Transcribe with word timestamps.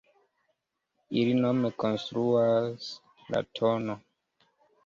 Ili 1.23 1.35
nome 1.43 1.71
konstruas 1.83 2.89
la 3.35 3.39
tn. 3.59 3.87